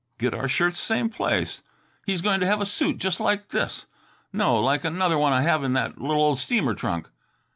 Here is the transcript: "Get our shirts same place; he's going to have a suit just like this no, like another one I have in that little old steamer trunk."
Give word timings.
"Get 0.17 0.33
our 0.33 0.47
shirts 0.47 0.79
same 0.79 1.09
place; 1.11 1.61
he's 2.07 2.23
going 2.23 2.39
to 2.39 2.47
have 2.47 2.59
a 2.59 2.65
suit 2.65 2.97
just 2.97 3.19
like 3.19 3.49
this 3.49 3.85
no, 4.33 4.59
like 4.59 4.83
another 4.83 5.15
one 5.19 5.31
I 5.31 5.41
have 5.41 5.63
in 5.63 5.73
that 5.73 6.01
little 6.01 6.23
old 6.23 6.39
steamer 6.39 6.73
trunk." 6.73 7.07